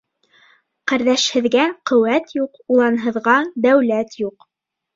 [0.91, 4.53] Ҡәрҙәшһеҙгә ҡеүәт юҡ, уланһыҙға дәүләт юҡ.